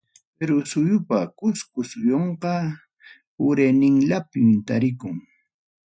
Perú 0.35 0.55
suyupa, 0.71 1.19
Cusco 1.37 1.79
suyunqa 1.89 2.51
urayninlanpi 3.47 4.39
tarikun. 4.67 5.15